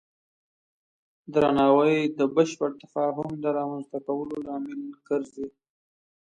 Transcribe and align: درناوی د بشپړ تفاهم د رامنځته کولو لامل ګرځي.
درناوی 1.33 1.95
د 2.19 2.21
بشپړ 2.35 2.69
تفاهم 2.81 3.29
د 3.39 3.45
رامنځته 3.57 3.97
کولو 4.07 4.35
لامل 4.45 4.81
ګرځي. 5.07 5.47